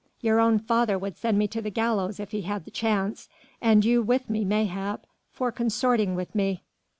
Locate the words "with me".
4.01-4.43, 6.15-6.63